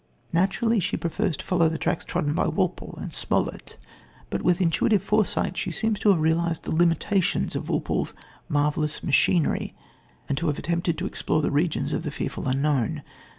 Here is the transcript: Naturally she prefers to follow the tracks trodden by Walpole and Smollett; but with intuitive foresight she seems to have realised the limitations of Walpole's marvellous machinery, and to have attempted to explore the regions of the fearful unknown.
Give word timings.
Naturally 0.33 0.79
she 0.79 0.97
prefers 0.97 1.37
to 1.37 1.45
follow 1.45 1.69
the 1.69 1.77
tracks 1.77 2.03
trodden 2.03 2.33
by 2.33 2.47
Walpole 2.47 2.97
and 2.99 3.13
Smollett; 3.13 3.77
but 4.31 4.41
with 4.41 4.59
intuitive 4.59 5.03
foresight 5.03 5.55
she 5.55 5.69
seems 5.69 5.99
to 5.99 6.09
have 6.09 6.19
realised 6.19 6.63
the 6.63 6.73
limitations 6.73 7.55
of 7.55 7.69
Walpole's 7.69 8.15
marvellous 8.49 9.03
machinery, 9.03 9.75
and 10.27 10.39
to 10.39 10.47
have 10.47 10.57
attempted 10.57 10.97
to 10.97 11.05
explore 11.05 11.43
the 11.43 11.51
regions 11.51 11.93
of 11.93 12.01
the 12.01 12.09
fearful 12.09 12.47
unknown. 12.47 13.03